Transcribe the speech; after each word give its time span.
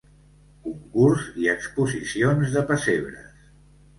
Concurs 0.67 1.27
i 1.43 1.51
exposicions 1.51 2.57
de 2.57 2.63
pessebres. 2.71 3.47